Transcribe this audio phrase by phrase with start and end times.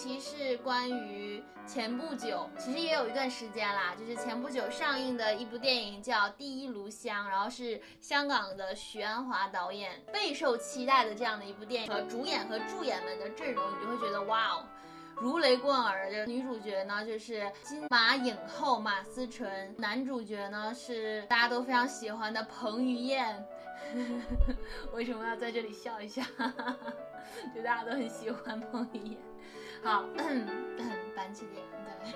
[0.00, 14.64] 期是关于前不久，其实也有一段时间啦，就是前不久上映的一部电影叫《第一炉香》，然后是香港的徐安华导演备受期待的这样的一部电影，和主演和助演们的阵容，你就会觉得哇哦。
[15.16, 19.46] 如雷贯耳的女主角呢，就是金马影后马思纯；
[19.76, 23.44] 男主角呢是大家都非常喜欢的彭于晏。
[24.94, 26.26] 为什么要在这里笑一下？
[27.54, 29.29] 就大家都很喜欢彭于晏。
[29.82, 30.04] 好，
[31.16, 31.64] 板起脸，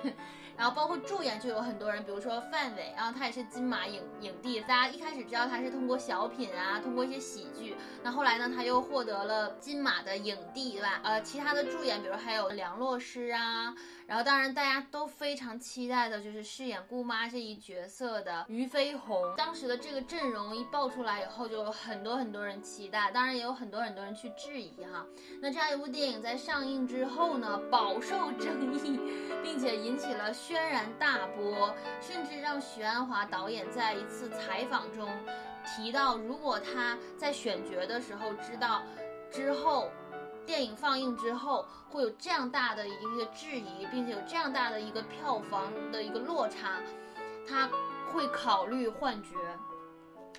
[0.03, 0.13] 对。
[0.57, 4.61] 然后包括助演就有很多人，比如说范伟，然后他也是金马影影帝。
[4.61, 7.75] 大家一开始知道他是通过小品啊，通过一些喜剧。
[8.01, 11.01] 那后来呢，他又获得了金马的影帝，对吧？
[11.03, 13.75] 呃，其他的助演，比如还有梁洛施啊。
[14.07, 19.33] 然后当然大家都非常期待的就是饰演姑妈这一角色的俞飞鸿。
[19.35, 25.05] 当时的这个阵容一爆出来以后，就有很多很多人期待，当然也有很多很多人去质疑哈。
[25.41, 28.99] 那这样一部电影在上映之后呢，饱受争议，
[29.41, 30.33] 并且引起了。
[30.33, 35.09] 轩然大波，甚至让徐安华导演在一次采访中
[35.65, 38.83] 提到，如果他在选角的时候知道
[39.31, 39.89] 之后
[40.45, 46.81] 电影放映之后会有这样大的一个质疑，并且有这样大的一个票房的一个落差，
[47.47, 47.69] 他
[48.11, 49.29] 会考虑换角。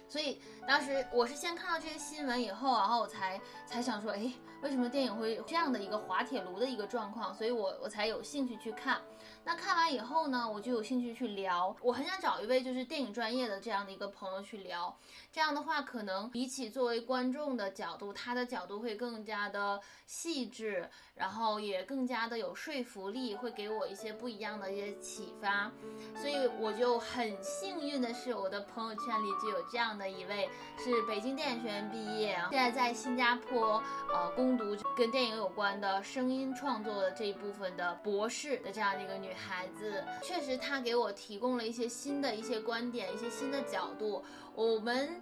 [0.08, 7.34] 所以当时我是先看到这些新闻以后，然后我才才想说，哎，为什么电影会有这样的一个滑铁卢的一个状况？
[7.34, 9.00] 所以我我才有兴趣去看。
[9.46, 11.74] 那看完以后呢，我就有兴趣去聊。
[11.80, 14.98] 我很想找一位就是电影专业的这样的一个朋友去聊。
[15.32, 25.70] 这样的话，可能比起作为观众的角度，他的角度会更加的细致，然后也更加的有说服力，会给我一些不一样的一些启发。
[26.16, 33.80] 所以我就很幸运的是，我的朋友圈里就有这样的一位，是北京电影学院毕业，现在在新加坡
[34.12, 39.35] 呃攻读跟电影有关的声音创作的这一部分的博士的这样的一个女。
[39.36, 44.24] 孩子确实，他给我提供了一些新的一些观点，一些新的角度。
[44.54, 45.20] 我们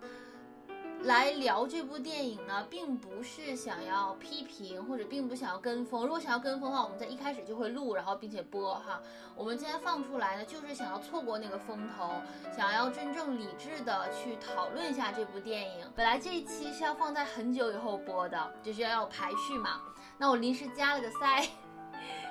[1.03, 6.05] 来聊这部电影呢，并不是想要批评，或者并不想要跟风。
[6.05, 9.03] 如果想要跟风的话，我们在一开始就会录，然后并且播哈。
[9.37, 12.13] 我们今天放出来呢，就是想要错过那个风头，
[12.57, 15.87] 想要真正理智的去讨论一下这部电影。
[15.95, 19.83] 本来这一期是要放在很久以后播的，就是要有排序嘛。
[20.17, 21.49] 那我临时加了个 塞。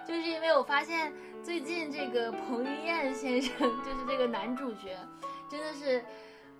[0.07, 1.11] 就是因为我发现
[1.43, 4.97] 最近这个彭于晏先生，就是这个男主角，
[5.49, 6.03] 真的是。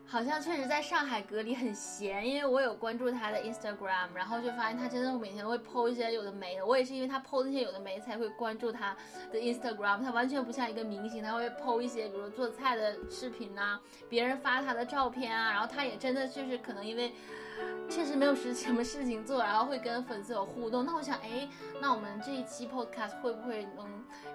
[0.06, 6.64] 好像确实在上海隔离很闲，因为我有关注他的 Instagram，然后就发现他真的每天会 po 一些有的没的。
[6.64, 8.96] 我也是因为他 po 那些有的没才会关注他
[9.32, 10.04] 的 Instagram。
[10.04, 17.14] 他完全不像一个明星，他会 po 一些比如做菜的视频呐，别人发他的照片啊，然后他也真的就是可能因为
[17.90, 20.86] 确实没有什什么事情做，然后会跟粉丝有互动。
[20.86, 21.48] 那我想，哎，
[21.82, 23.86] 那我们这一期 podcast 会不会能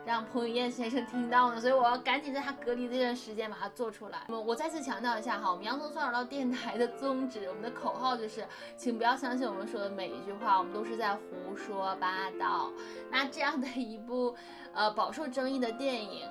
[0.05, 1.61] 让彭于晏先生听到呢？
[1.61, 4.19] 所以我要赶紧在他隔离这段时间把它做出来。
[4.29, 5.51] 我我再次强调一下哈。
[5.51, 8.47] 我们洋葱蒜耳道电台的宗旨，我们的口号就是，
[8.77, 12.71] 请不要相信我们说的每一句话，我们都是在胡说八道。
[13.11, 14.37] 那这样的一部，
[14.73, 16.29] 呃，饱受争议的电影，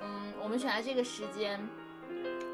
[0.00, 1.60] 嗯，我们选在这个时间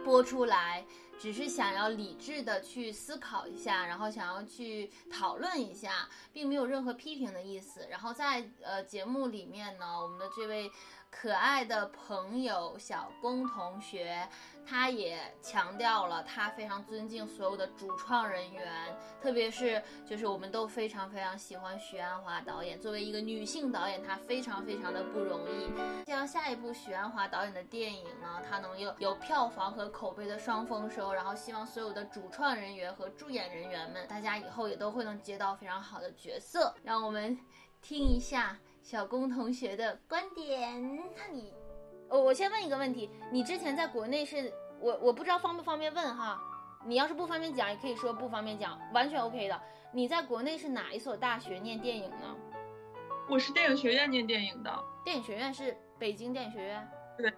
[0.04, 0.84] 播出来，
[1.18, 7.86] 只是想要理智的去思考一下，然后想要去讨论一下，并没有任何批评的意思。
[7.90, 10.70] 然后在呃节目里面呢，我们的这位。
[11.16, 14.28] 可爱的朋友小龚同学，
[14.66, 22.78] 他也强调了他非常尊敬所有的主创人员，特别是就是我们都非常非常喜欢许鞍华导演。
[22.78, 25.72] 作为一个女性导演，她非常非常的不容易。
[26.04, 31.12] 希望下一部许鞍华导演的电影呢，他能有有票房和口碑的双丰收。
[31.12, 36.74] 然后希望所有的主创人员和助演人员们，大家以后也都会能接到非常好的角色。
[36.82, 37.38] 让我们
[37.80, 38.58] 听一下。
[38.84, 41.54] 小龚同学的观点，那你，
[42.10, 46.38] 我我先问一个问题，你之前在国内是，我我不知道方不方便问哈，
[46.84, 49.58] 你要是不方便讲，也可以说不方便讲，完全 OK 的。
[49.90, 52.36] 你在国内是哪一所大学念电影呢？
[53.30, 54.84] 我是电影学院念电影的。
[55.02, 56.86] 电影学院是北京电影学院？
[57.16, 57.32] 对，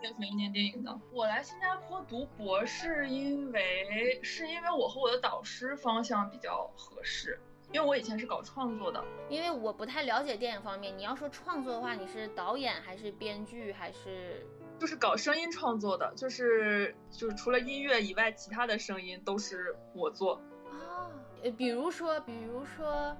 [0.00, 1.00] 电影学院念电影的。
[1.12, 7.40] 我来新加坡读博士，因为是因为我和我的导师方向比较合适。
[7.72, 10.96] 因为我以前是搞创作的，因为我不太了解电影方面。
[10.96, 14.46] 你要说创作的话，你是导演还是编剧还是？
[14.78, 20.34] 就是搞声音创作的，就是就是除了音乐以外，其他的声音都是我做。
[20.70, 21.08] 啊，
[21.42, 23.16] 呃，比如说，比如说，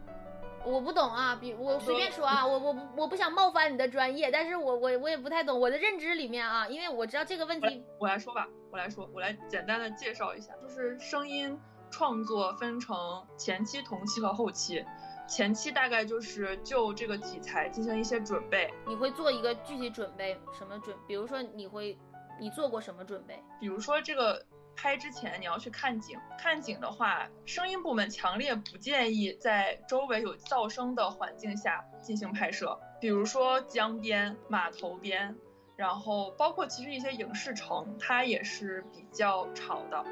[0.67, 5.59] 我不懂啊，比我随便说啊，我我我不想冒犯你的专业，但是我我我也不太懂。
[5.59, 11.59] 我的认知里面啊，因为我知道这个问题，我来说吧，我来说，我来简单的介绍一下，就是声音。
[11.93, 12.97] 创作分成
[13.37, 14.85] 前期、同期和后期。
[15.29, 18.75] 前期大概就是就这个题材进行一些准备。
[18.87, 20.97] 你会做一个具体准备什么准？
[21.07, 21.97] 比如说你会，
[22.41, 23.41] 你做过什么准备？
[23.61, 24.45] 比如说这个
[24.75, 32.79] 拍之前你要去看景，看景的话，声音部门强烈不建议在周围有噪声的环境下进行拍摄。
[33.01, 35.35] 比如说江边、码头边，
[35.77, 40.05] 然后包括其实一些影视城，它也是比较吵的。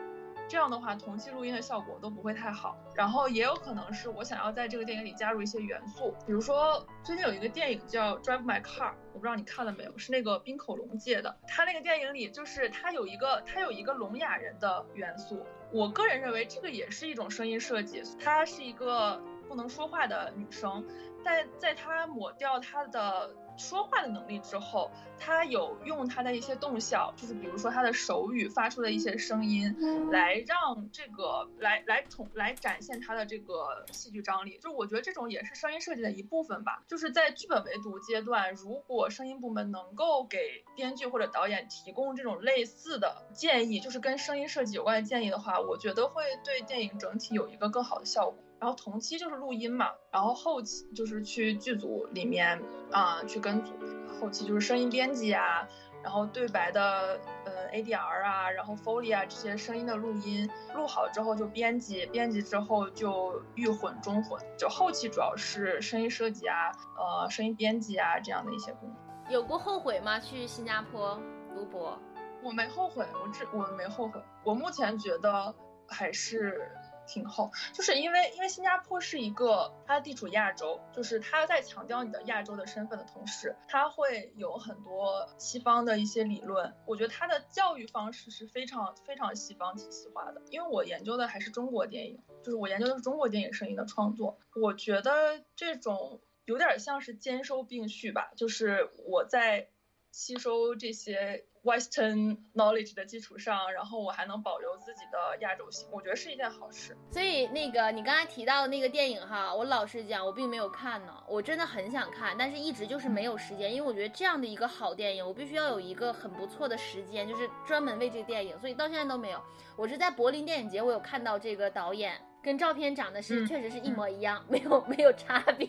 [0.51, 2.77] 这样的话，同期录音的效果都不会太好。
[2.97, 11.39] 然后也有可能是我想要在这个电影里加入一些元素，比如说最近有一个电影叫《Drive My Car》，我不知道你看了没有，是那个冰口龙介的。
[11.47, 18.03] 他那个电影里就是他有一个他有一个聋哑人的元素，我个人认为这个也是一种声音设计。
[18.19, 20.85] 她是一个不能说话的女生，
[21.25, 23.31] 但在她抹掉她的。
[23.61, 29.77] 说话的能力之后，他有用他的一些动效，就是比如说他的手语发出的一些声音，
[30.11, 34.59] 来让这个来来重来展现他的这个戏剧张力。
[34.59, 36.83] 就我觉得这种也是声音设计的一部分吧。
[36.89, 48.43] 就是在剧本围读阶段，如果声音部门能够给编剧或者导演提供这种类似的建议，就是跟声音设计有关的建议的话，我觉得会对电影整体有一个更好的效果。
[48.61, 52.61] 然后同期就是录音嘛，然后后期就是去剧组里面
[52.93, 53.73] 啊去跟组，
[54.21, 55.67] 后期就是声音编辑啊，
[56.03, 68.99] 然后对白的呃 ADR 啊，然后 Foley 啊这些声音的录音，录好之后就编辑，编辑之后就预混中混，就后期主要是声音设计啊，呃声音编辑啊这样的一些工作。
[69.31, 70.21] 有过后悔吗？
[70.21, 71.19] 去新加坡
[71.55, 71.99] 读博？
[72.43, 75.55] 我没后悔，我这我没后悔，我目前觉得
[75.87, 76.71] 还是。
[77.11, 86.73] 挺厚，就是因为因为新加坡是一个它地处亚洲，就是它在强调你的亚洲的身份的同时，它会有很多西方的一些理论。
[86.87, 90.41] 我觉得它的教育方式是非常非常西方体系化的。
[90.51, 94.39] 因为我研究的还是中国电影，就是我研究的是中国电影声音的创作。
[94.55, 99.69] 我觉得这种有点像是兼收并蓄吧，就是我在
[100.13, 101.45] 吸收这些。
[101.63, 106.97] Western knowledge 的基础上，然后我还能保留自己的亚洲性，我觉得是一件好事。
[107.13, 111.13] 所以那个你刚才提到的那个电影哈，我老实讲，我并没有看呢。
[111.29, 119.39] 我真的很想看，但是一直就是没有时间，因为我觉得这样的一个好电影，我必须要有一个很不错的时间，就是专门为这个电影，所以到现在都没有。
[119.77, 125.69] 我是在柏林电影节，我有看到这个导演跟照片长得是确实是一模一样，没有没有差别。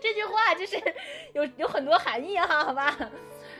[0.00, 0.76] 这句话就是
[1.32, 2.96] 有有很多含义啊，好吧。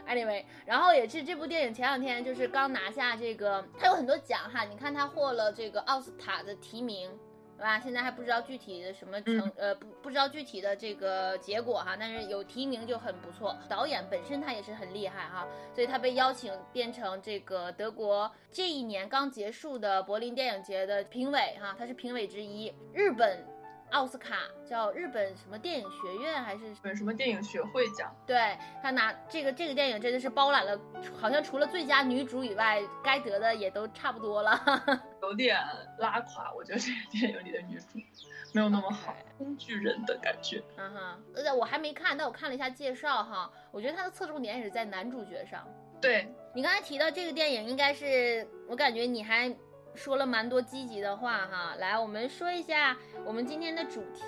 [0.07, 7.11] Anyway，然后也是这部电影前两天就是刚拿下这个，它有很多奖哈，你看它获了这个奥斯卡的提名，
[7.59, 7.79] 对吧？
[7.79, 13.55] 现在还不知道具体的什么成，呃不不知道具体的这个结果哈，但是有提名就很不错。
[13.69, 22.73] 导演本身他也是很厉害哈，所以他被邀请变成这个德国这一年刚结束的柏林电影节的评委哈，他是评委之一。
[22.95, 23.45] 日本。
[23.91, 24.37] 奥斯卡
[24.69, 28.15] 叫日本什么电影学院还是本什么电影学会奖？
[28.27, 30.79] 对他拿这个这个电影真的是包揽了，
[31.19, 34.61] 好像除了最佳女主以外，该得的也都差不多了，
[35.23, 35.57] 有点
[35.99, 36.53] 拉垮。
[36.55, 37.99] 我觉得这个电影里的女主
[38.53, 40.63] 没有那么好，工具人的感觉。
[40.77, 45.67] 嗯哼，呃，我还没看，但我看了一下介绍哈，我觉得它的侧重点也是在男主角上。
[46.01, 49.55] 对你刚才提到这个电影，应该是我感觉你还。
[49.99, 54.23] 说了蛮多积极的话哈，来，我们说一下我们今天的主题。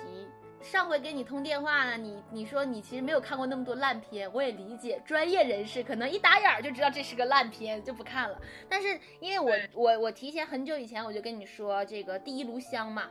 [0.59, 8.37] 上回给你通电话呢，你你说你其实没有看过那么多烂片，我也理解，专业人士可能一打眼儿就知道这是个烂片，就不看了。
[8.69, 13.07] 但是因为我我我提前很久以前我就跟你说这个第一炉香嘛，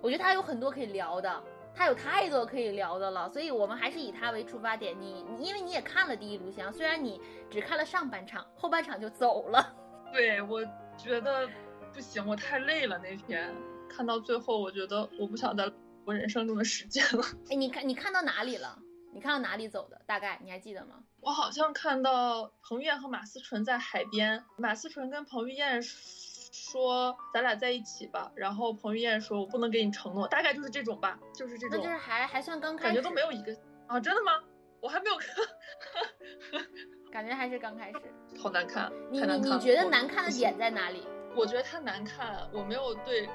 [0.00, 1.42] 我觉得它有很多可以聊的，
[1.74, 4.98] 它有太多可以聊的了，所以我们还是以它为出发点。
[4.98, 9.74] 你你因为你也看了第一炉香，虽然你只看了上半场，后半场就走了。
[10.10, 10.64] 对，我
[10.96, 11.46] 觉得。
[11.94, 12.98] 不行，我太累了。
[12.98, 13.54] 那天
[13.88, 15.70] 看到最后，我觉得我不想再
[16.04, 17.24] 我人生中的时间了。
[17.50, 18.78] 哎，你看你看到哪里了？
[19.12, 20.00] 你看到哪里走的？
[20.06, 21.04] 大概你还记得吗？
[21.20, 31.78] 我好像看到彭于晏和马思纯在海边，马思纯跟彭于晏说：“咱俩在一起吧。”然后彭于晏说：“我不能给你承诺。”大概就是这种吧，就是这种。
[31.78, 34.00] 那就是还还算刚开始，感觉都没有一个啊？
[34.00, 34.32] 真的吗？
[34.80, 36.60] 我还没有看，
[37.10, 37.98] 感觉还是刚开始。
[38.38, 41.06] 好难看，你你你觉得难看的点在哪里？
[41.36, 43.28] 我觉得它难看，我没有对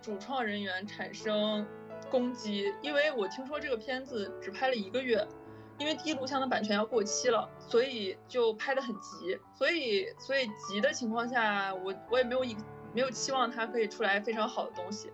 [0.00, 1.66] 主创人员产生
[2.10, 5.26] 攻击，因为我听说这个片子只拍了一个月，
[5.78, 12.56] 因为第一录像的版权要过期了，所以就拍的很急，所以所以急的情况下，我我也没有一
[12.94, 15.10] 没有期望它可以出来非常好的东西，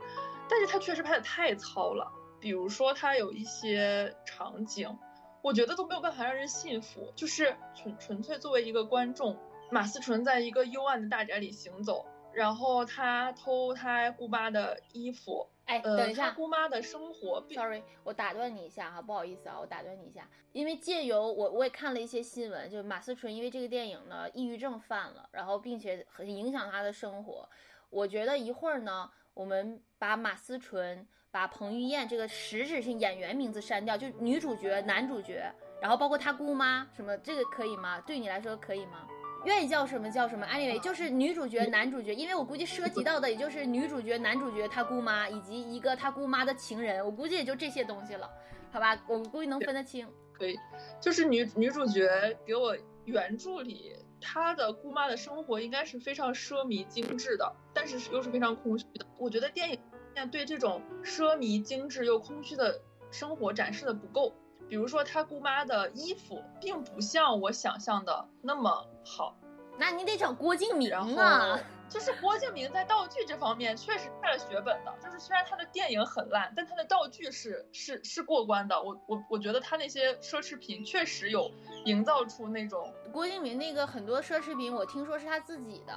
[0.48, 4.98] 但是它确实拍的太糙了，比如说它有一些场景，
[5.42, 9.38] 我觉得都没有办法让人信服，就是纯纯粹作为一个观众，
[9.70, 12.04] 马思纯在一个幽暗的大宅里行走。
[12.36, 15.48] 然后他偷他姑妈的衣服。
[15.64, 27.48] 哎，呃，等一下他姑妈的生活，sorry，我打断你一下哈，不好意思啊，我打断你一下，因为借由我我也看了一些新闻，就马思纯因为这个电影呢，抑郁症犯了，然后并且很影响他的生活。
[27.88, 38.00] 我觉得一会儿呢，我们把马思纯、把彭于晏这个实质性演员名字删掉，就女主角、男主角，然后包括他姑妈什么，这个可以吗？
[38.02, 39.08] 对你来说可以吗？
[39.46, 48.28] 愿意叫什么叫什么，anyway，就是女主角、男主角，因为我估计涉及到的也就是女主角、男主角他姑妈以及一个他姑妈的情人，我估计也就这些东西了，
[48.72, 49.00] 好吧？
[49.08, 50.06] 我估计能分得清。
[50.32, 50.58] 可以，
[51.00, 59.06] 就是女女主角给我原著里她的姑妈的生活应该是非常奢靡精致的，但是又是非常空虚的。
[59.16, 59.78] 我觉得电影
[60.12, 62.80] 面对这种奢靡精致又空虚的
[63.12, 64.34] 生活展示的不够。
[64.68, 69.36] 比如说，他姑妈的衣服并不像我想象的那么好，
[69.78, 71.62] 那你得找郭敬明然啊后。
[71.88, 78.82] 就是郭敬明在道具这方面确实下了血本的，就是虽然他的电影很烂，但他的道具是是是过关的。
[78.82, 81.48] 我我我觉得他那些奢侈品确实有
[81.84, 85.94] 营造出那种郭敬明那个很多奢侈品，我听说是他自己的，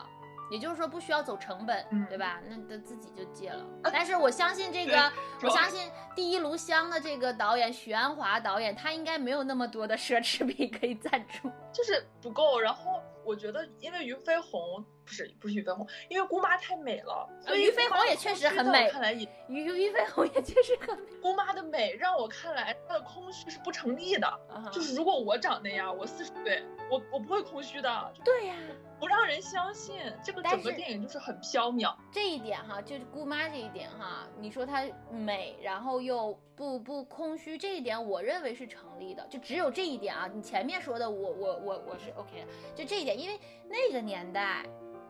[0.50, 2.40] 也就是说不需要走成本，嗯对吧？
[2.48, 3.66] 那他自己就接了。
[3.84, 11.50] 但是我相信这个，我相信《第一炉香》的这个导演许鞍华导演，他应该没有那么多的奢侈品可以赞助。
[11.72, 12.60] 就是不够。
[12.60, 24.28] 然后我觉得，因为俞飞鸿不是不是俞飞鸿，因为姑妈太美了，所以俞飞鸿也确实很美看来也于于飞鸿也确实很美姑妈的美让我看来她的空虚是不成立的。
[24.28, 28.56] 啊就是如果我长那样，我四十岁，我我不会空虚的，对呀、
[29.00, 29.96] 不让人相信。
[30.24, 31.96] 这个整个电影就是很缥缈。
[32.12, 39.26] 这一点哈，就是姑妈这一点哈，你说她美，然后又不不空虚，这一点我认为是成立的。
[39.28, 44.64] 就只有这一点啊，你前面说的我我我我是 OK 的，就这一点，因为那个年代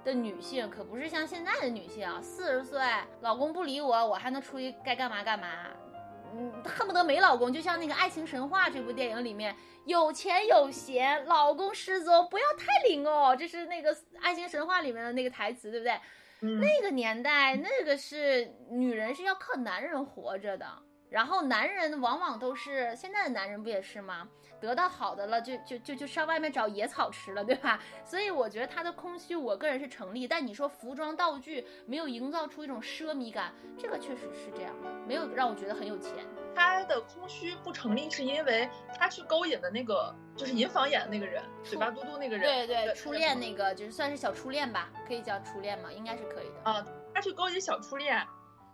[0.09, 2.81] 的女性可不是像现在的女性啊，四十岁
[3.21, 5.47] 老公不理我，我还能出去该干嘛干嘛。
[6.33, 15.93] 嗯，恨不得没老公，就像那个《爱情神话》这部电影里面，有钱有闲，老公失踪，不要太灵哦，这是那个《爱情神话》里面的那个台词，对不对？
[16.41, 20.65] 嗯，那个年代，那个是女人是要靠男人活着的，
[21.09, 24.27] 然后男人往往都是现在的男人不也是吗？
[24.59, 27.79] 得到好的了，就就就就上外面找野草吃了，对吧？
[28.03, 30.27] 所以我觉得他的空虚，我个人是成立。
[30.27, 36.13] 但你说服装道具没有营造出一种奢靡感，这个确实是这样的，没有让我觉得很有钱。
[36.53, 45.89] 他的空虚不成立，是因为他去勾引的那个就是银房演的那个人，嘴巴嘟嘟那个人，对对，对初恋那个就是算是小初恋吧，可以叫初恋吗？
[45.89, 46.69] 应该是可以的。
[46.69, 48.21] 啊，他去勾引小初恋，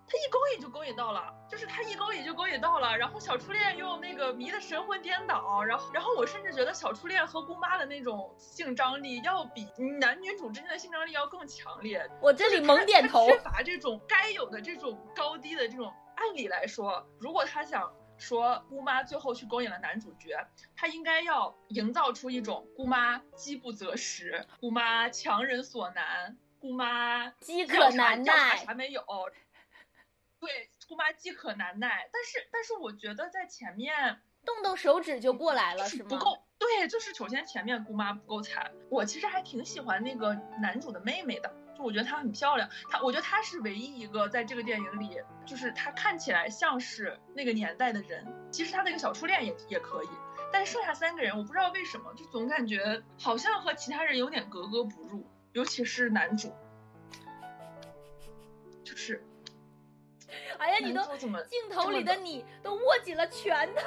[0.08, 9.68] 他一勾引就勾引到了，就是他一勾引就勾引到了，然后小初恋又那个迷得神魂颠倒，然后然后我甚至觉得小初恋和姑妈的那种性张力要比
[10.00, 12.08] 男女主之间的性张力要更强烈。
[12.22, 13.28] 我这里猛点头。
[13.28, 15.94] 缺乏这种该有的这种高低的这种。
[16.18, 29.04] 按理来说，如果他想说姑妈最后去勾引了男主角，他应该要营造出一种姑妈饥不择食，姑妈强人所难，姑妈饥渴难耐啥没有。
[30.46, 36.10] 对，姑妈饥渴难耐，但是但是我觉得在前面动动手指就过来了，是吗？
[36.10, 36.38] 不够。
[36.60, 50.10] 对，就是首先前面姑妈不够惨，我其实还挺喜欢那个男主的妹妹的，就我觉得她很漂亮，她我觉得她是唯一一个在这个电影里，就是她看起来像是那个年代的人，其实她那个小初恋也也可以，
[50.54, 56.54] 但是剩下三个人我不知道为什么，就总感觉好像和其他人有点格格不入，尤其是男主，
[58.84, 59.24] 就是
[60.58, 63.82] 哎呀，你都镜头里的你都握紧了拳头。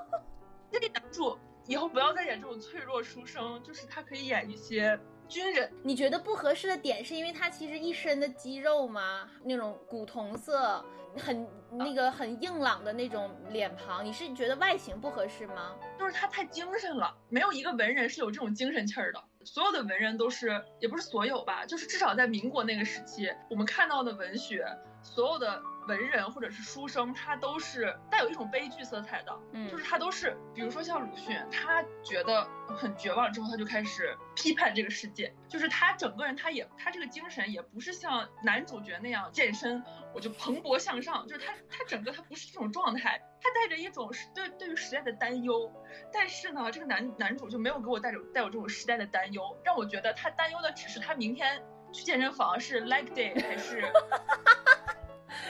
[0.70, 1.36] 这个男主
[1.66, 4.98] 以后不要再演这种脆弱书生，就是他可以演一些
[5.28, 5.72] 军人。
[5.82, 9.28] 你觉得不合适的点是因为他其实一身的肌肉吗？
[9.44, 10.84] 那种古铜色，
[11.16, 15.76] 很那个很硬朗的那种脸庞，你是觉得外形不合适吗？
[15.98, 19.22] 就是他太精神了，没有一个文人是有这种精神气儿的。
[19.42, 24.66] 所有的文人都是，也不是所有吧，就是至少在民国那个时期，我们看到的文学，
[25.02, 29.36] 所有的文人或者是书生，他都是带有一种悲剧色彩的。
[29.52, 35.34] 嗯就是他都是，比如说像鲁迅，他觉得很绝望之后，他就开始批判这个世界。
[35.48, 39.82] 就是他整个人，他也他这个精神也不是像男主角那样健身，
[40.14, 41.26] 我就蓬勃向上。
[41.26, 45.72] 就是他他整个他不是这种状态，他带着一种对对于时代的担忧。
[46.12, 51.60] 但是呢，这个男男主就没有给我带有带有这种时代的担忧，让我觉得他担忧的只是他明天
[51.92, 53.82] 去健身房是 leg day 还是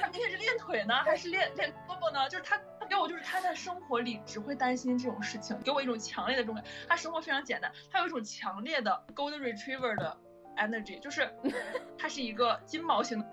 [0.00, 2.28] 他明天是练腿呢，还是练练胳膊呢？
[2.28, 6.64] 就是他他给我就是他在生活里只会担心这种事情，给我一种强烈的这种感。
[6.88, 10.16] 他生活非常简单，他有一种强烈的 golden retriever 的
[10.56, 11.30] energy，就是
[11.98, 13.26] 他是一个金毛型的，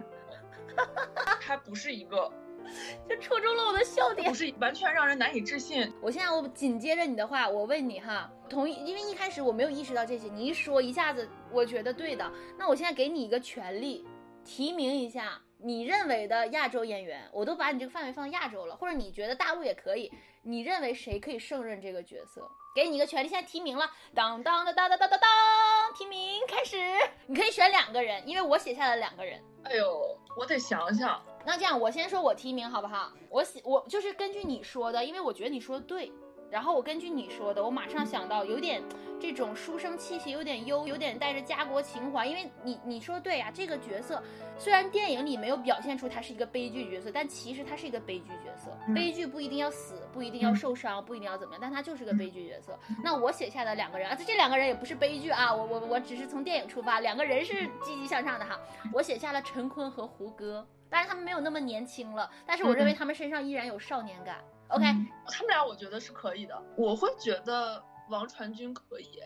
[1.41, 2.31] 他不是一个，
[3.07, 5.91] 就戳中了我的笑点不，是完全让人难以置信。
[6.01, 12.31] 我现在我紧接着你的话，我问你哈，同意，因为一开始我没有意识到这些，你一说一下子，我觉得对的。
[12.57, 14.05] 那我现在给你一个权利，
[14.43, 20.11] 提名一下你认为的亚洲演员，我都把你这个范围放亚洲了，或者你觉得大陆也可以，
[20.43, 22.47] 你认为谁可以胜任这个角色？
[22.75, 26.77] 给你一个权利，现在提名了，当当当当当当当当，提名开始，
[27.25, 29.41] 你可以选两个人，因为我写下了两个人。
[29.63, 31.19] 哎呦，我得想想。
[31.43, 33.11] 那这样，我先说我提名好不好？
[33.29, 36.11] 我写我就是根据你说的，因为我觉得你说的对，
[36.49, 38.81] 然后我根据你说的，我马上想到有点
[39.19, 42.25] 这种书生气息，有点忧，有点带着家国情怀。
[42.25, 44.23] 因为你你说对呀、这个角色
[44.57, 48.71] 虽然电影里没有表现出他是一个悲剧角色，但其实他是一个悲剧角色。
[48.87, 52.79] 嗯悲剧不一定要死，不一定要嗯受伤，不一定要怎么样，但他就是个悲剧角色。
[53.03, 58.57] 那我写下的两个人啊，这这两个人也不是悲剧啊，我我我只是从电影出发，两个人是积极向上的哈。
[58.93, 64.37] 我写下了陈坤和胡歌，当然他们没有那么年轻了，但是我认为他们身上依然有少年感。
[64.69, 66.61] OK，、嗯他们俩我觉得是可以的。
[66.77, 69.19] 我会觉得王传君可以。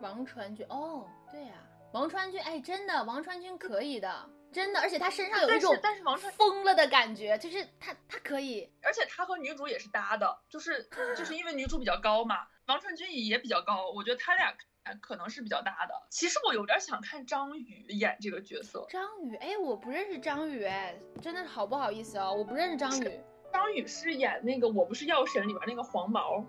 [0.00, 1.54] 王传君，哦，对呀、
[1.92, 14.54] 王传君，哎，真的，王传君可以的，真的，而且他身上有一但是种但是王传疯了的感觉，就是他他可以，而且他和女主也是搭的，就是就是因为女主比较高嘛，王传君也比较高，我觉得他俩
[15.00, 15.94] 可能是比较搭的。
[16.10, 23.20] 其实我有点想看张宇演这个角色，张宇，哎，我不认识张宇，哎，真的好不好意思哦、我不认识张宇
[23.52, 26.44] 张宇是演那个《我不是药神》里边那个黄毛，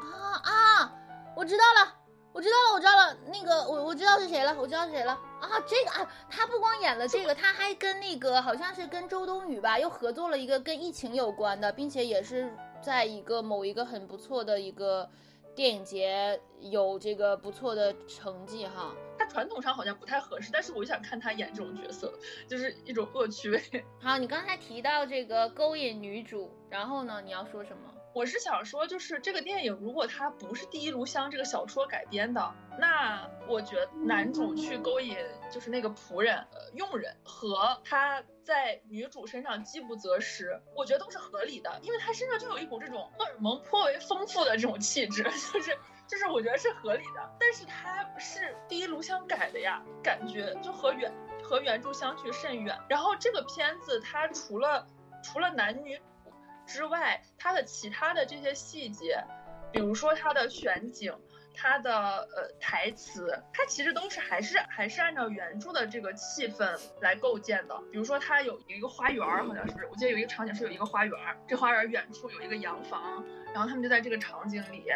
[0.00, 0.92] 啊啊，
[1.36, 1.94] 我知道了。
[2.34, 5.48] 我知道了，我知道了，那个我我知道是谁了，我知道是谁了啊！
[5.68, 15.08] 这个啊，他不光演了这个，他还跟那个好像是跟周冬雨吧，又合作了一个跟疫情有关的，并且也是在一个某一个很不错的一个
[15.54, 18.92] 电影节有这个不错的成绩哈。
[19.26, 22.12] 传统上好像不太合适，但是我就想看他演这种角色，
[22.48, 23.62] 就是一种恶趣味。
[24.00, 27.93] 好，你刚才提到这个勾引女主，然后呢，你要说什么？
[28.14, 35.18] 我是想说，就是这个电影如果它不是《第一炉香》这个小说改编的，那我觉得男主去勾引
[35.50, 47.36] 就是那个仆人、佣人和他在女主身上饥不择食，我觉得都是合理的，因为他身上就有一股这种荷尔蒙颇为丰富的这种气质， 就是就是我觉得是合理的。
[47.40, 52.78] 但是他是《第一炉香》改的呀，感觉就和原和原著相去甚远。
[52.88, 54.86] 然后这个片子它除了
[55.20, 56.00] 除了男女
[56.66, 59.22] 之外，它的其他的这些细节，
[59.72, 61.14] 比如说它的选景、
[61.54, 67.76] 它的呃台词，它其实都是还是还是按照原著的这个气氛来构建的。
[67.90, 69.86] 比如说它有一个花园，好像是不是？
[69.86, 71.14] 我记得有一个场景是有一个花园，
[71.48, 74.86] 这花园远处有一个洋房，然后他们就在这个场景里，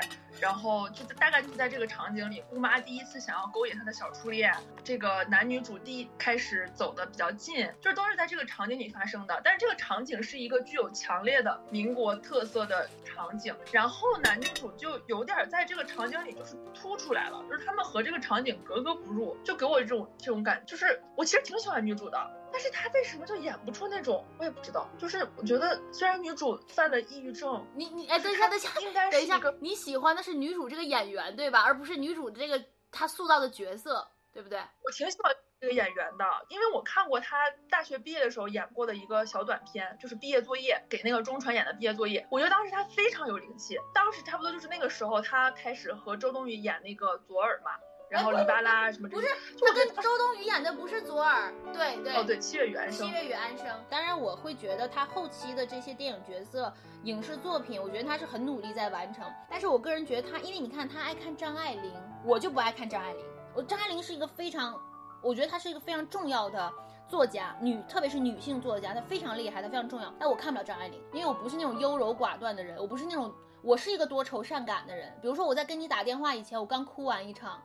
[0.41, 9.41] 然后就大概就是在这个场景里，姑妈第一次想要勾引她的小初恋，这个男女主第一开始走的比较近，就是都是在这个场景里发生的。
[9.45, 20.65] 但是这个场景是一个具有强烈的民国特色的场景，然后男女主就有点在这个场景里是突出来了，就是他们和这个场景格格不入，就给我这种这种感觉。
[20.65, 22.19] 就是我其实挺喜欢女主的，
[22.53, 24.89] 但是她为什么就演不出那种，我也不知道。
[24.99, 31.63] 就是我觉得虽然女主犯了抑郁症，你你哎，等一下，等一下，应该等一下是一个，你喜欢的是女主这个演员对吧？
[31.63, 34.59] 而不是女主这个她塑造的角色，对不对？
[34.59, 37.37] 我挺喜欢这个演员的，因为我看过他
[37.69, 42.25] 大学毕业的时候演过的一个小短片，就是毕业作业给那个中传演的毕业作业。
[42.31, 47.73] 我觉得当时他非常有灵气，当时差不多就是那个时候他开始和周冬雨演那个左耳嘛，
[48.09, 53.67] 然后黎巴拉什么这不是些，就她我觉得跟周冬雨演的不是左耳，对对哦对七月与安生七，月与安生。
[53.91, 59.27] 当然，我会觉得他后期的这些电影角色、影视作品，我觉得他是很努力在完成。
[59.51, 61.93] 但是我个人觉得他，因为你看他爱看张爱玲，
[62.25, 63.27] 我就不爱看张爱玲。
[63.55, 64.81] 我张爱玲是一个非常，
[65.23, 66.73] 我觉得她是一个非常重要的
[67.09, 70.13] 作家，女特别是女性作家，她非常厉害，她非常重要。
[70.19, 75.13] 但我看不了张爱玲，因为我不是那种优柔寡断的人，我不是那种，我是一个多愁善感的人。
[75.21, 77.61] 比如说我在跟你打电话以前，我刚哭完一场，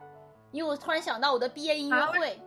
[0.52, 2.42] 因为我突然想到我的毕业音乐啊会。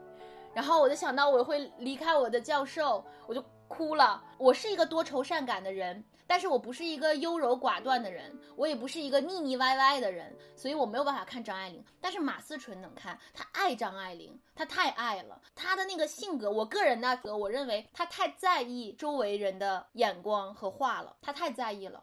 [0.54, 4.22] 然后我就想到我会离开我的教授，我就哭了。
[4.38, 11.84] 我是一个多愁善感的人，但是我不是一个优柔寡断的人，我也不是一个腻腻歪歪的人，所以我没有办法看张爱玲。
[12.00, 15.40] 但是马思纯能看，她爱张爱玲，她太爱了。
[15.54, 22.02] 她的那个性格，我个人呢，我认为她太在意周围人的眼光和话了，她太在意了，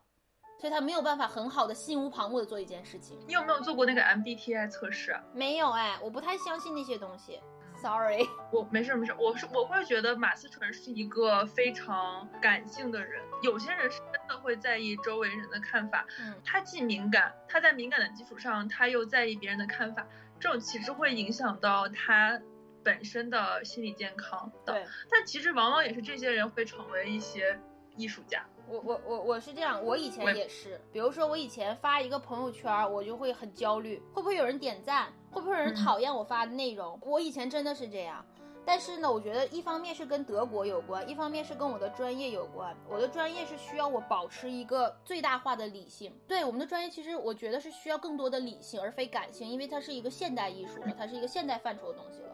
[0.60, 3.20] 所以他没有办法很好的心无旁骛的做一件事情。
[3.28, 5.22] 你有没有做过那个 MBTI 测试啊？
[5.34, 7.42] 没有哎，我不太相信那些东西。
[7.84, 8.30] Sorry。
[8.50, 20.08] 我没事没事，我是我会觉得马思纯是一个非常感性的人，有些人是真的会在意周围人的看法，嗯他既敏感，他在敏感的基础上，他又在意别人的看法，
[20.40, 22.40] 这种其实会影响到他
[22.86, 24.74] 本身的心理健康的。
[24.74, 27.60] 对，但其实往往也是这些人会成为一些
[27.98, 28.46] 艺术家。
[28.68, 36.98] 我我我我是这样，我以前也是，比如说我以前发一个朋友圈，我就会很焦虑，会不会有人点赞，会不会有人讨厌我发的内容？
[37.02, 38.26] 我以前真的是这样。
[38.66, 42.74] 但是呢，我觉得一方面是跟德国有关，一方面是跟我的专业有关。
[42.90, 46.18] 我的专业是需要我保持一个最大化的理性。
[46.26, 52.30] 对我们的专业，其实我觉得是需要更多的理性而非感性，因为它是一个现代艺术了，它是一个现代范畴的东西了。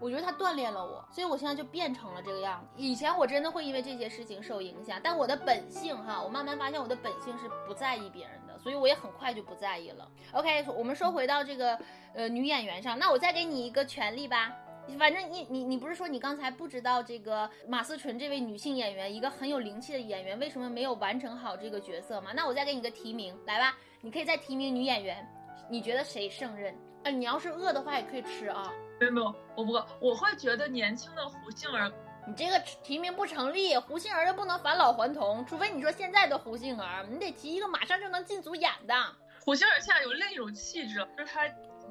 [0.00, 2.68] 我觉得它锻炼了我，所以我现在就变成了这个样子。
[2.76, 10.08] 以前我真的会因为这些事情受影响，但我的本性哈，我慢慢发现我的本性是不在意别人的，所以我也很快就不在意了。
[10.32, 11.78] OK，我们说回到这个
[12.14, 14.54] 呃女演员上，那我再给你一个权利吧。
[14.98, 22.30] 反正你你你不是说你刚才不知道这个马思纯这位女性演员，一个很有灵气的演员，为什么没有完成好这个角色吗？
[22.34, 25.28] 那我再给你个提名，来吧，你可以再提名女演员，
[25.68, 26.74] 你觉得谁胜任？
[27.02, 28.72] 哎，你要是饿的话也可以吃啊。
[29.00, 31.90] 没有没有，我不饿，我会觉得年轻的胡杏儿，
[32.26, 38.94] 你这个提名不成立，胡杏儿又不能返老还童，除非你说现在的胡杏儿，你得提一个马上就能进组演的。
[39.44, 41.42] 胡杏儿现在有另一种气质，就是她。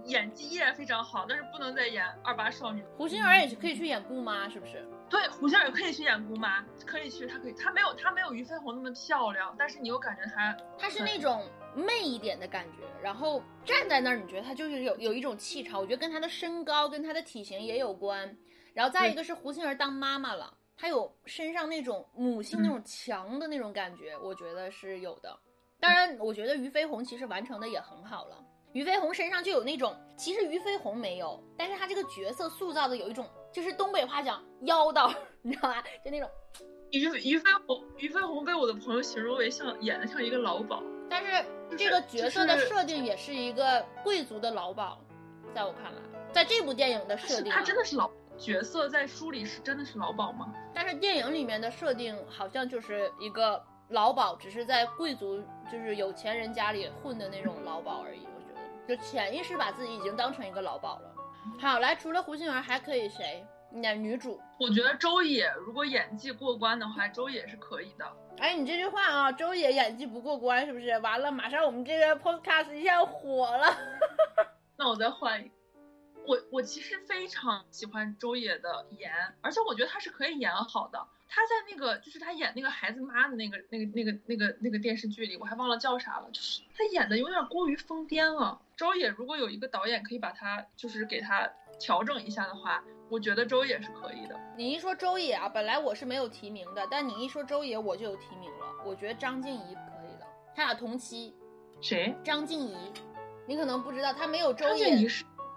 [0.06, 2.86] 演技依然非常好，但是不能再演二八少女。
[2.96, 4.88] 胡杏儿也是可以去演姑妈，是不是？
[5.10, 18.38] 对，胡杏儿也可以去演姑妈，可以去，她可以，她没有她没有俞飞鸿那么漂亮，但是你又感觉她，她是那种媚一点的感觉，然后站在那儿，你觉得她就是有有一种气场，我觉得跟她的身高跟她的体型也有关。
[18.74, 25.39] 然后再一个是胡杏儿当妈妈了，她有身上那种母性那种强的那种感觉，我觉得是有的。
[25.80, 28.43] 当然，我觉得俞飞鸿其实完成的也很好了。
[28.78, 35.12] 俞飞鸿身上就有那种，其实俞飞鸿没有，但是他这个角色塑造的有一种，就是东北话讲妖道，
[35.42, 35.84] 你知道吧？
[36.06, 36.30] 就那种。
[36.92, 41.44] 俞俞飞鸿，俞飞鸿被我的朋友形容为像演的像一个老鸨，但是
[41.76, 44.96] 这个角色的设定也是一个贵族的老鸨，
[45.56, 46.00] 在我看来，
[46.32, 50.54] 在这部电影的设定，他真的是老角色，在书里是真的是老鸨吗？
[50.72, 53.60] 但是电影里面的设定好像就是一个
[53.90, 58.20] 老鸨，只是在贵族就是有钱人家里混的那种老鸨而已。
[58.88, 61.13] 就潜意识把自己已经当成一个老鸨了。
[61.60, 64.39] 好，来，除了胡杏儿，还可以谁演女主？
[64.60, 68.06] 我觉得周也如果演技过关的话，周也是可以的。
[68.39, 70.97] 哎，你这句话啊，周也演技不过关是不是？
[71.00, 73.78] 完了，马上我们这个 podcast 一下火了。
[74.78, 75.57] 那我再换一个。
[76.28, 79.12] 我我其实非常喜欢周也的颜，
[79.42, 81.08] 而且我觉得他是可以演好的。
[81.30, 88.62] 他在那个就是他演那个孩子妈的那个那个那个那个那个电视剧里，我还忘了叫啥了，就是他演的有点过于疯癫了。
[88.76, 94.40] 周也如果有一个导演可以把他就是给他调整一下的话，我觉得周也是可以的。
[94.56, 98.66] 你一说周也啊，本来我是没有提名的，但你一说周也，我就有提名了。
[98.86, 101.36] 我觉得张婧仪可以的，他俩同期。
[101.82, 102.16] 谁？
[102.24, 102.76] 张婧仪，
[103.46, 105.08] 你可能不知道，他没有周也，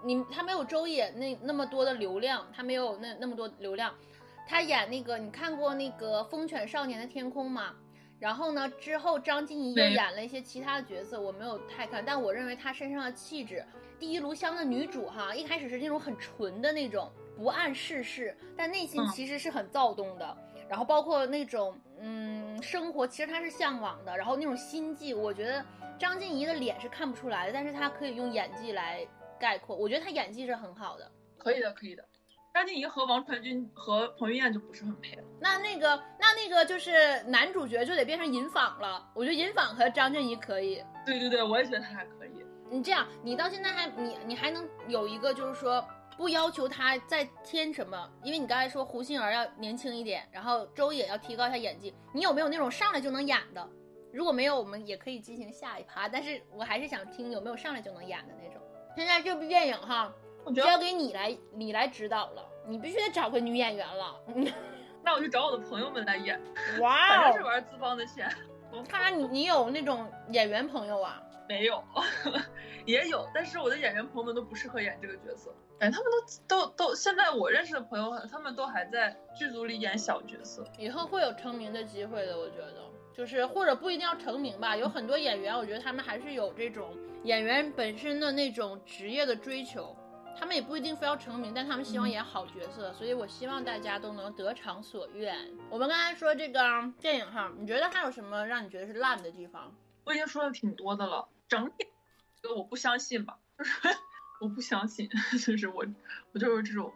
[0.03, 3.93] 你他没有周也那那么多的流量，他没有那那么多流量。
[4.47, 7.73] 他演那个，你看过那个《风犬少年的天空》吗？
[8.19, 13.55] 然后呢，之后张婧仪又演了一些其他的角色，我没有太看，但我认为她身上的气质，
[13.99, 20.37] 《第一炉香》的女主哈，一开始是那种很纯的那种，不谙世事，但内心其实是很躁动的。
[20.67, 25.63] 然后包括那种嗯，生活其实她是向往的，然后那种心计，我觉得
[25.97, 29.05] 张婧仪的脸是看不出来的，但是她可以用演技来
[29.41, 32.05] 概括，我觉得他演技是很好的，可以的，可以的。
[32.53, 35.23] 张婧仪和王传君和彭于晏就不是很配了。
[35.39, 39.09] 那那个那那个就是男主角就得变成尹昉了。
[39.15, 40.83] 我觉得尹昉和张婧仪可以。
[41.05, 42.45] 对对对，我也觉得他还可以。
[42.69, 45.83] 你这样，你到现在还你你还能有一个就是说
[46.17, 48.11] 不要求他再添什么？
[48.21, 51.95] 因为你刚才说胡杏儿要年轻一点，然后周也要提高一下演技。
[52.13, 53.65] 你有没有那种上来就能演的？
[54.11, 56.09] 如果没有，我们也可以进行下一趴。
[56.09, 58.61] 但是我还是想听有没有上来就能演的那种。
[58.95, 60.13] 现在这部电影哈。
[60.55, 62.43] 交给你来，你来指导了。
[62.65, 64.15] 你必须得找个女演员了。
[65.03, 66.41] 那我就找我的朋友们来演。
[66.81, 68.27] 哇，反正是玩资方的钱。
[68.89, 71.21] 看来你你有那种演员朋友啊？
[71.47, 71.83] 没有，
[72.85, 75.53] 也有，但是我的演员朋友们都不适合演这个角色。
[75.77, 76.11] 感觉，他们
[76.47, 80.65] 都都都，现在我认识的朋友，他们都还在剧组里演小角色。
[80.79, 82.81] 以后会有成名的机会的，我觉得。
[83.13, 89.95] 就是或者不一定要成名吧，有很多演员，我觉得他们还是有这种演员本身的那种职业的追求。
[90.39, 95.35] 他们也不一定非要成名，但他们希望演好角色，所以我希望大家都能得偿所愿。
[95.69, 96.59] 我们刚才说这个
[96.99, 99.71] 电影哈，你觉得还有什么让你觉得是烂的地方？
[100.03, 101.85] 我已经说的挺多的了，整体，
[102.55, 103.71] 我不相信吧，就是
[104.41, 105.07] 我不相信，
[105.45, 105.85] 就是我，
[106.33, 106.91] 我就是这种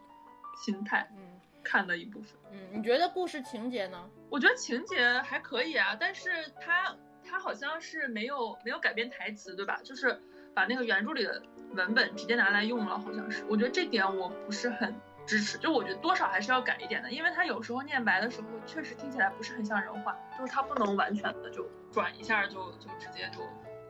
[0.64, 1.35] 心态，嗯，
[1.66, 4.08] 看的一部分，嗯，你觉得故事情节呢？
[4.30, 6.96] 我觉得情节还可以啊，但是他
[7.28, 9.80] 他好像是没有没有改编台词，对吧？
[9.82, 10.20] 就是
[10.54, 11.42] 把那个原著里的。
[11.74, 14.94] 文本直接拿来用了，好像是，我觉得这点我不是很
[15.26, 15.58] 支持。
[15.58, 23.40] 就我觉得多少还是要改一点的，因为他有时候念白的时候确实听起来不是很像人话，就是他不能完全的就转一下就就直接就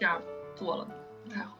[0.00, 0.20] 这样
[0.56, 0.88] 做了，
[1.22, 1.58] 不太好。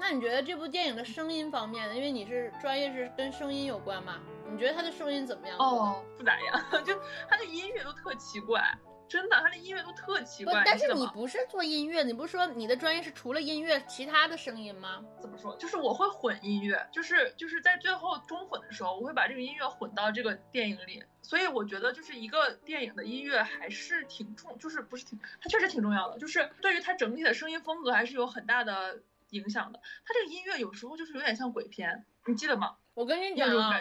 [0.00, 1.94] 那你觉得这部电影的声音方面呢？
[1.94, 4.18] 因为你是专业是跟声音有关嘛？
[4.50, 5.56] 你觉得他的声音怎么样？
[5.58, 6.94] 哦，不咋样， 就
[7.28, 8.62] 他的音乐都特奇怪。
[9.08, 10.62] 真的，他的音乐都特奇怪。
[10.66, 15.02] 但是你不是做音乐，你不是说你的专业是除了音乐其他的声音吗？
[15.18, 15.56] 怎么说？
[15.56, 21.02] 就是我会混音乐，就是就是在最后中混的时候，我会把这个音乐混到这个电影里。
[21.22, 28.98] 所以我觉得，就是一个电影的音乐还是挺重，就是不是挺，它确实挺重要的，就是对于它整体的声音风格还是有很大的
[29.30, 29.80] 影响的。
[30.04, 32.76] 他这个音乐有时候就是有点像鬼片，你记得吗？
[32.94, 33.80] 我跟你讲啊，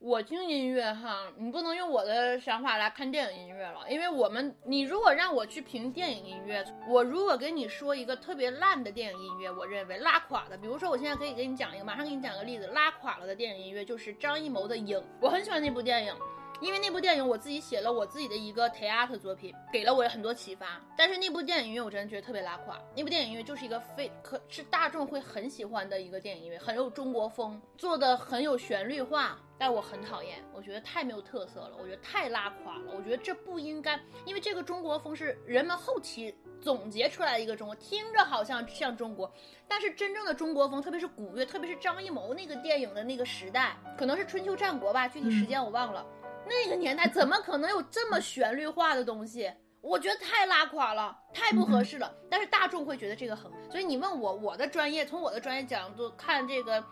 [0.00, 16.14] 我听音乐哈，你不能用我的想法来看电影音乐了，因为我们，你如果让我去评电影音乐，我如果跟你说一个特别烂的电影音乐，我认为拉垮的，比如说我现在可以给你讲一个，马上给你讲个例子，拉垮了的电影音乐就是张艺谋的《影》，我很喜欢那部电影。
[16.60, 20.80] 因为那部电影，我自己写了我自己的一个 theater 作品，给了我很多启发。
[20.96, 22.76] 但是那部电影音乐我真的觉得特别拉垮。
[22.96, 32.92] 那部电影音乐就是一个非可是大众会很喜欢的一个电影音乐，很有中国风，做的很有旋律化，但我很讨厌，我觉得太没有特色了，我觉得太拉垮了。
[32.96, 39.32] 我觉得这不应该，因为这个中国风是人们后期总结出来的一个中国，听着好像像中国，
[39.68, 46.04] 但是真正的中国风，特别是古乐，特别是张艺谋那个电影的那个时代，可能是春秋战国吧，具体时间我忘了。
[46.48, 49.52] 那个年代怎么可能有这么旋律化的东西？
[49.80, 52.12] 我觉得太拉垮了，太不合适了。
[52.28, 56.82] 但是大众会觉得这个很，所以你问我，我的专业从我的专业角度看这个《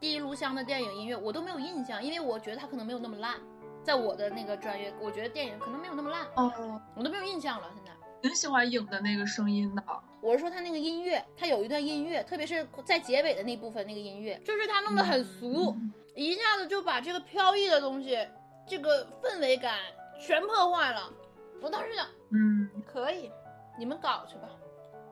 [0.00, 3.38] 第一炉香》的电影音乐，我都没有印象，因为我觉得它可能没有那么烂。
[3.84, 6.26] 在我的那个专业，我觉得电影可能没有那么烂。
[6.36, 7.70] 哦，我都没有印象了。
[7.74, 7.92] 现在
[8.22, 9.82] 挺喜欢影的那个声音的。
[10.22, 15.76] 我是说他那个音乐，他有一段音乐，特别是在结尾的那部分那个音乐，就是他弄得很俗，
[16.14, 18.18] 一下子就把这个飘逸的东西。
[18.70, 19.80] 这个氛围感
[20.16, 21.12] 全破坏了，
[21.60, 23.28] 我当时想，嗯，可以，
[23.76, 24.48] 你们搞去吧，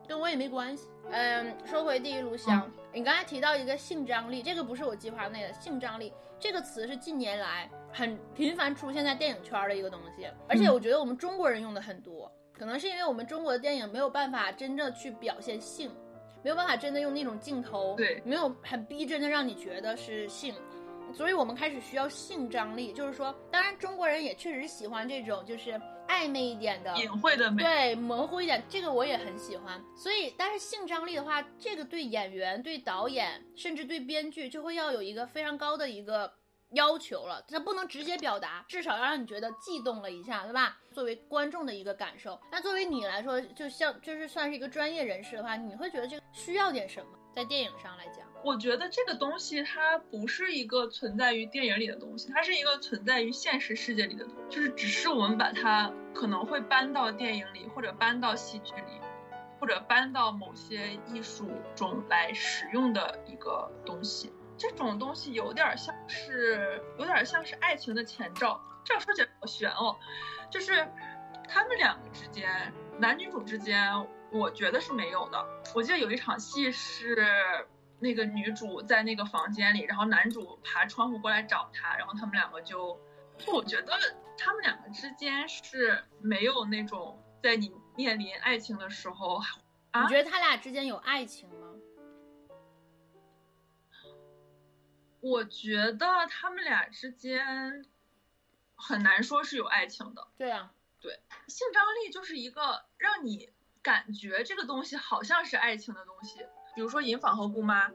[0.07, 0.87] 跟我也没关系。
[1.11, 5.51] 嗯，说回第一炉香，你刚才提到一个性张力，这个不是我计划内的。
[5.51, 15.91] 性张力这个词是近年来很频繁出现在电影圈的一个东西，而且我觉得我们中国人用的很多，可能是因为我们中国的电影没有办法真正去表现性，
[16.41, 20.55] 没有办法真的用那种镜头，对，没有很逼真的让你觉得是性。
[21.13, 29.83] 所以我们开始需要性张力，就是说，当然中国人也确实喜欢这种就是暧昧一点的、隐晦的美，对，模糊一点，这个我也很喜欢。
[29.95, 36.31] 所以，但是性张力的话，这个对演员、对导演，甚至对编剧，就会要有一个非常高的一个
[36.71, 37.43] 要求了。
[37.47, 40.77] 它不能直接表达，至少要让你觉得悸动了一下，对吧？
[40.91, 42.39] 作为观众的一个感受。
[42.51, 47.18] 那作为你来说，就像就是算是一个专业人士的话，你会觉得这个需要点什么？
[47.39, 48.27] 在电影上来讲。
[48.43, 58.99] 我觉得这个东西它不是一个存在于电影里的东西，它是一个存在于现实世界里的东西，就是只是我们把它可能会搬到电影里，或者搬到戏剧里，
[59.57, 64.33] 或者搬到某些艺术中来使用的一个东西。
[64.57, 68.61] 这种东西有点像是，有点像是爱情的前兆。
[68.83, 69.95] 这样说起来好悬哦，
[70.49, 70.85] 就是
[71.47, 73.93] 他们两个之间，男女主之间，
[74.31, 75.45] 我觉得是没有的。
[75.73, 77.67] 我记得有一场戏是。
[78.01, 82.97] 那个女主在那个房间里，然后男主爬窗户过来找她，然后他们两个就，
[83.37, 83.91] 就我觉得
[84.37, 89.41] 他们两个之间是没有那种在你面临爱情的时候，
[90.01, 91.75] 你觉得他俩之间有爱情吗？
[95.19, 97.85] 我觉得他们俩之间
[98.75, 100.25] 很难说是有爱情的。
[100.37, 106.39] 对啊，对，性张力就是一个让你感觉这个东西好像是爱情的东西。
[106.75, 107.89] 比如说银纺和姑妈，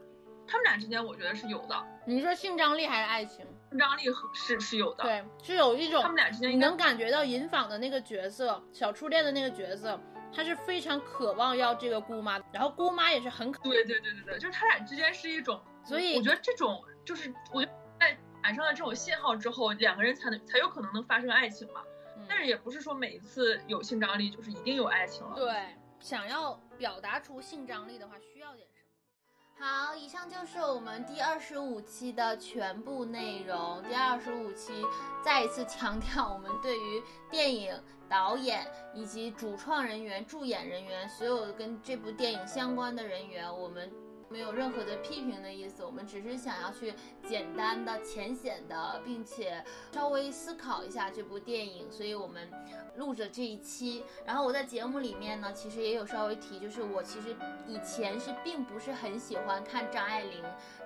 [0.47, 1.87] 他们俩之间我觉得是有的。
[2.05, 3.45] 你说性张力还是爱情？
[3.69, 6.01] 性张力是是有的，对，是有一种。
[6.01, 9.99] 他们俩之间你能感觉到银纺的那个角色，小初恋的那个角色，
[10.33, 21.81] 他是非常渴望要这个姑妈，然后姑妈也是很对对对对对，就是他俩之间是一种，所以我觉得这种就是我觉得在产生了这种信号之后，两个人才能才有可能能发生爱情嘛。
[22.27, 25.35] 但是也不是说每一次有性张力就是一定有爱情了。
[25.35, 29.65] 对，想要表达出性张力的话，需要点什么。
[29.65, 33.81] 好，以上就是我们第二十五期的全部内容。
[33.87, 34.85] 第二十五期
[35.23, 37.73] 再一次强调，我们对于电影
[38.09, 43.91] 导演以及主创人员、助演人员，所有跟这部电影相关的人员，我们。
[44.29, 46.93] 没有任何的批评的意思，我们只是想要去
[47.27, 52.49] 简单的、浅显的，并且稍微思考一下这部电影，所以我们
[52.97, 54.03] 录着这一期。
[54.25, 57.35] 然后我在节目里面呢，其实也有稍微提，就是我其实
[57.67, 60.43] 以前是并不是很喜欢看张爱玲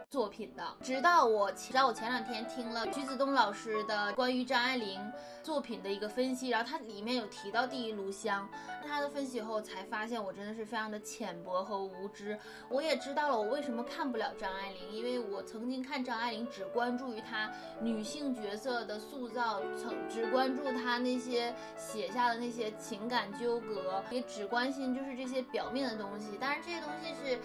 [0.10, 0.64] 作品的。
[0.82, 5.00] 直到我，直到我前两天听了徐子东老师的关于张爱玲
[5.44, 8.50] 作品的一个分析，然后他里面有提到《第一炉香》，
[8.88, 12.38] 他的分析后才发现我真的是非常的浅薄和无知。
[12.70, 26.36] 我也知道了我为什么看不了张爱玲，因为我曾经看张爱玲只关注于她女性角色的塑造，曾只关注她那些写下的那些情感纠葛，也只关心就是这些表面的东西。
[26.40, 27.40] 当然这些东西是。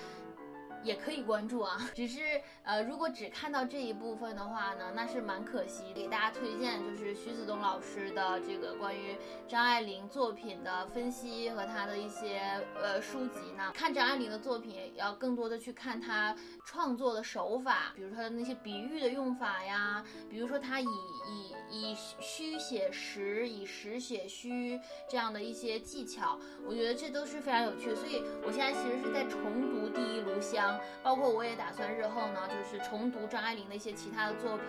[0.85, 2.21] 也可以关注啊， 只是
[2.63, 5.83] 呃，如果只看到这一部分的话呢，那是蛮可惜。
[5.95, 9.17] 给大家推荐就是徐子东老师的这个关于
[9.49, 12.41] 张爱玲作品的分析和他的一些
[12.81, 13.73] 呃书籍呢。
[13.75, 27.95] 看张爱玲的作品，要更多的去看她创作的手法，比如说那些比喻的用法呀，比如说她以以以虚写实，以实写虚这样的一些技巧，我觉得这都是非常有趣。
[27.95, 30.74] 所以我现在其实是在重读《第一炉香》。
[31.03, 34.67] 包括我也打算日后呢，就是重读张爱玲的一些其他的作品，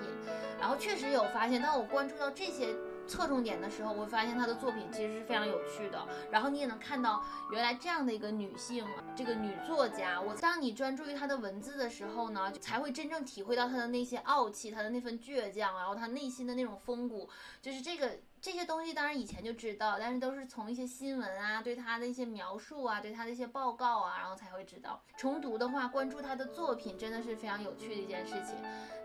[0.59, 2.75] 然后确实有发现，当我关注到这些
[3.07, 6.07] 侧重点的时候，我会发现她的作品其实是非常有趣的。
[6.31, 17.29] 然后你也能看到，原来这样的一个女性，这个女作家，我当你专注于她的文字的时候呢，才会真正体会到她的那些傲气，她的那份倔强，然后她内心的那种风骨，
[17.61, 18.17] 就是这个。
[18.45, 25.01] 这些东西当然以前就知道，但是都是从一些新闻啊，对他的一些描述啊，对他的一些报告啊，然后才会知道。
[25.17, 28.55] 重读的话，关注他的作品真的是非常有趣的一件事情。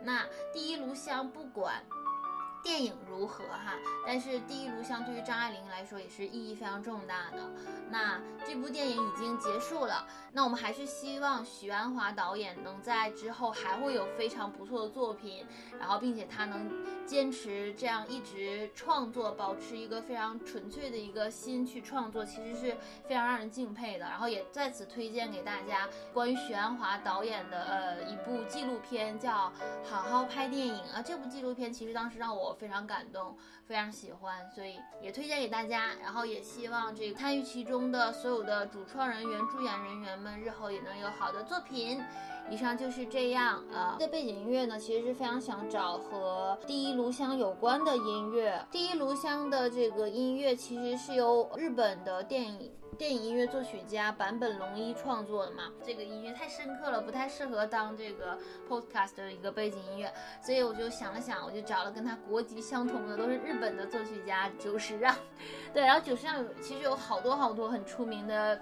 [0.03, 1.83] 那第一炉香不管。
[2.63, 3.75] 电影如何哈？
[4.07, 7.51] 但是《第一炉香》对于张爱玲来说也是意义非常重大的。
[7.91, 15.47] 那这部电影已经结束了，那我们还是希望许鞍华导演能在之后还会有非常不错的作品，
[15.79, 16.71] 然后并且他能
[17.07, 22.77] 坚持这样一直创作，保持一个非常纯粹的一个心去创作，其实是
[23.09, 24.05] 非常让人敬佩的。
[24.05, 29.31] 然后也在此推荐给大家关于许鞍华导演的呃一部纪录片，叫
[29.91, 31.03] 《好好拍电影》啊。
[31.03, 32.50] 这部纪录片其实当时让我。
[32.51, 35.95] 我非常感动，非常喜欢，所以也推荐给大家。
[36.03, 42.03] 然后也希望这个参与其中的所有的主创人员、助演人员们日后也能有好的作品。
[42.51, 43.97] 以上就是这样啊。
[43.99, 48.63] 这背景音乐呢，其实是非常想找和第一炉香有关的音乐。
[48.71, 52.73] 第一炉香的这个音乐其实是由日本的电影。
[52.99, 58.37] 电影音乐作曲家坂本龙一创作的嘛，这个音乐太深刻了，不太适合当这个
[58.69, 65.17] podcast 的一个背景音乐，所以我就想了想，我就找了跟他国籍相同的，都是日本的作曲家久石让。
[65.73, 68.61] 对，然后久石让其实有好多好多很出名的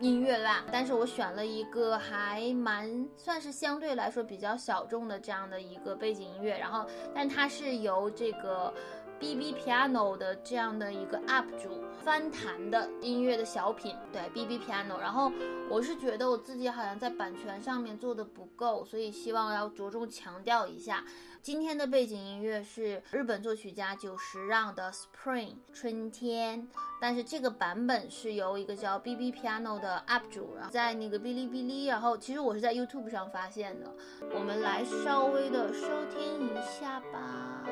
[0.00, 8.72] 音乐吧，但是我选了一个还蛮算是相对来说比较小众的这样的一个背景音乐，然后但它是由这个。
[9.20, 14.98] B B Piano 的这样的一个 UP 主翻弹的音乐的小品，对 B B Piano。
[14.98, 15.30] 然后
[15.70, 21.04] 我是觉得我自己好像在版权上面做的不够，所以希望要着重强调一下。
[21.44, 26.66] 今天的背景音乐是日本作曲家久石让的 Spring 春天，
[26.98, 33.94] 但是这个版本是由一个叫 B B Piano 的 UP 主，然后在那个哔哩哔哩，然后其实我是在 YouTube 上发现的。
[34.34, 37.62] 我们来稍微的收听一下吧。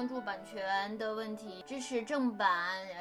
[0.00, 2.48] 关注版权的问题，支持正版，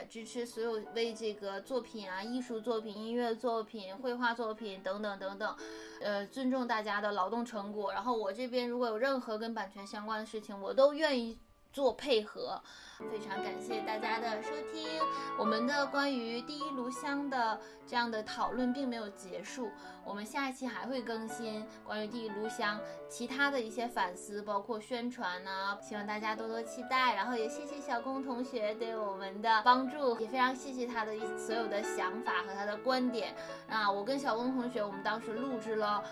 [0.09, 5.55] 支持所有为这个作品啊、艺术作品、音乐作品、绘画作品等等等等，
[6.01, 7.93] 呃，尊重大家的劳动成果。
[7.93, 11.39] 然后我这边如果有任何跟版权相关的事情，我都愿意。
[11.71, 12.61] 做配合，
[12.97, 14.99] 非常感谢大家的收听。
[15.37, 19.69] 我们的关于第一炉香的这样的讨论并没有结束，
[20.03, 27.13] 我们下一期还会更新关于第一炉香其他的一些反思，包括宣传呢，希望大家多多期待。
[27.15, 33.35] 然后也谢谢小龚同学对我们的帮助，也非常谢谢他的所有的想法和他的观点。
[33.69, 36.03] 啊，我跟小龚同学，我们当时录制了。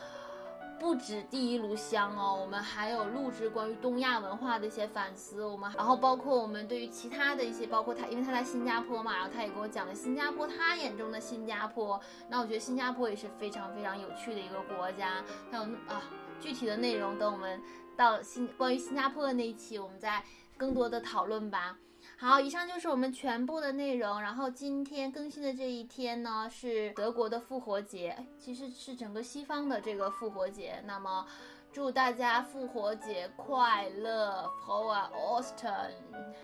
[0.80, 12.00] 不止第一炉香哦，我们还有录制关于东亚文化的一些反思，我们然后包括我们对于其他的一些，包括他，因为他在新加坡嘛，然后他也跟我讲了新加坡他眼中的新加坡。
[12.30, 15.24] 那我觉得新加坡也是非常非常有趣的一个国家。
[15.52, 16.04] 还有啊，
[16.40, 17.62] 具体的内容等我们
[17.96, 20.24] 到新关于新加坡的那一期，我们再
[20.56, 21.78] 更多的讨论吧。
[22.20, 24.20] 好，以上就是我们全部的内容。
[24.22, 30.84] 然后今天更新的这一天呢，是德国的复活节，其实是整个西方的这个复活节。
[30.86, 31.26] 那么。
[31.74, 35.92] 祝大家复活节快乐，For Austin。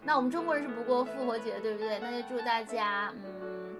[0.03, 1.97] 那我们中国人是不过复活节，对不对？
[1.97, 3.75] 那就祝大家，嗯，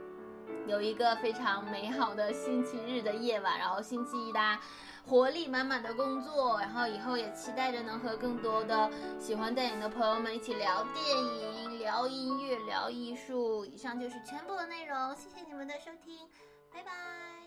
[0.66, 4.62] 有一个非常美好的星期日的夜晚，然后星期一大家
[5.06, 8.89] 活力满满的工作，然后以后也期待着能和更多的
[9.20, 13.66] 喜欢电影的朋友们一起聊电影、聊音乐、聊艺术。
[13.66, 16.28] 以上就是全部的内容，谢谢你们的收听，
[16.72, 17.43] 拜拜。